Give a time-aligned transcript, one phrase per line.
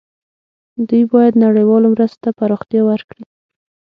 [0.87, 3.23] دوی باید نړیوالو مرستو ته پراختیا ورکړي.